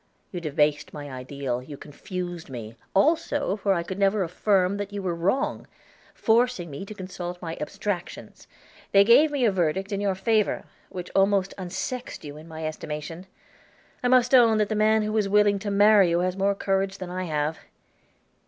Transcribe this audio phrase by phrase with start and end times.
[0.31, 4.99] You debased my ideal, you confused me, also, for I could never affirm that you
[4.99, 5.67] were wrong;
[6.15, 8.47] forcing me to consult abstractions,
[8.93, 13.27] they gave a verdict in your favor, which almost unsexed you in my estimation.
[14.01, 16.97] I must own that the man who is willing to marry you has more courage
[16.97, 17.59] than I have.